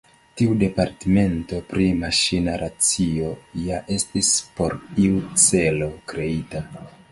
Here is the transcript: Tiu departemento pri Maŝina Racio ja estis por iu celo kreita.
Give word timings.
Tiu 0.39 0.53
departemento 0.61 1.59
pri 1.73 1.89
Maŝina 1.99 2.55
Racio 2.63 3.29
ja 3.67 3.83
estis 3.99 4.33
por 4.57 4.77
iu 5.07 5.23
celo 5.47 5.93
kreita. 6.15 6.67